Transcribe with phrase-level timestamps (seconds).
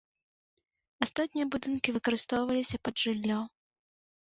[1.07, 3.39] Астатнія будынкі выкарыстоўваліся пад жыллё.